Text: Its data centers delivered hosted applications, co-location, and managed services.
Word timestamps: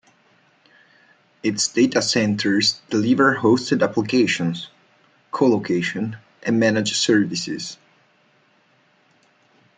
Its 1.43 1.67
data 1.67 2.01
centers 2.01 2.81
delivered 2.89 3.37
hosted 3.37 3.83
applications, 3.83 4.67
co-location, 5.31 6.17
and 6.41 6.59
managed 6.59 6.95
services. 6.95 7.77